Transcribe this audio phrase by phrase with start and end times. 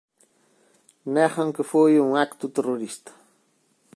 [1.13, 3.11] Negan que foi un acto terrorista.